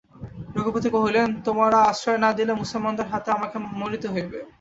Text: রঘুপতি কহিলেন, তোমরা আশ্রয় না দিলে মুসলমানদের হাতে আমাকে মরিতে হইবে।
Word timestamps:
রঘুপতি 0.55 0.89
কহিলেন, 0.95 1.29
তোমরা 1.45 1.77
আশ্রয় 1.91 2.19
না 2.25 2.29
দিলে 2.37 2.53
মুসলমানদের 2.61 3.07
হাতে 3.11 3.29
আমাকে 3.37 3.57
মরিতে 3.79 4.07
হইবে। 4.13 4.39